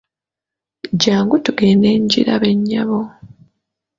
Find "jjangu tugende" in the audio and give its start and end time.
0.93-1.89